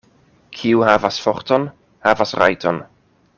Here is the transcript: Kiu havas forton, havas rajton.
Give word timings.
Kiu 0.59 0.81
havas 0.87 1.19
forton, 1.25 1.67
havas 2.09 2.35
rajton. 2.43 2.83